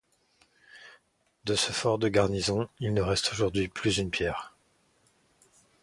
[1.45, 4.51] De ce fort de garnison, il ne reste aujourd'hui plus une pierre.